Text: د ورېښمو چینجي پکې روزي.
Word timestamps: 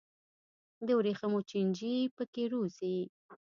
د 0.85 0.87
ورېښمو 0.99 1.39
چینجي 1.49 1.93
پکې 2.15 2.43
روزي. 2.53 2.97